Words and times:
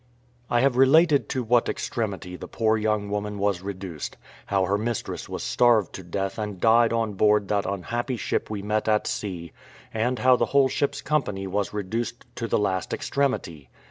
I 0.49 0.61
have 0.61 0.77
related 0.77 1.29
to 1.29 1.43
what 1.43 1.69
extremity 1.69 2.35
the 2.35 2.47
poor 2.47 2.75
young 2.75 3.07
woman 3.11 3.37
was 3.37 3.61
reduced; 3.61 4.17
how 4.47 4.65
her 4.65 4.75
mistress 4.79 5.29
was 5.29 5.43
starved 5.43 5.93
to 5.93 6.01
death, 6.01 6.39
and 6.39 6.59
died 6.59 6.91
on 6.91 7.13
board 7.13 7.49
that 7.49 7.67
unhappy 7.67 8.17
ship 8.17 8.49
we 8.49 8.63
met 8.63 8.87
at 8.87 9.05
sea, 9.05 9.51
and 9.93 10.17
how 10.17 10.35
the 10.37 10.47
whole 10.47 10.69
ship's 10.69 11.03
company 11.03 11.45
was 11.45 11.71
reduced 11.71 12.25
to 12.37 12.47
the 12.47 12.57
last 12.57 12.95
extremity. 12.95 13.69